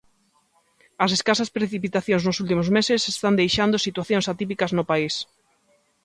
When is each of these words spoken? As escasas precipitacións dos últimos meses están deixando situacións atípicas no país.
As 1.03 1.11
escasas 1.17 1.53
precipitacións 1.57 2.23
dos 2.23 2.39
últimos 2.43 2.67
meses 2.77 3.01
están 3.13 3.33
deixando 3.41 3.75
situacións 3.87 4.29
atípicas 4.33 4.71
no 4.77 4.87
país. 4.91 5.15